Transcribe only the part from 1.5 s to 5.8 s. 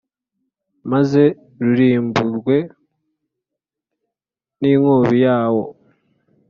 rurimburwe n’inkubi yawo.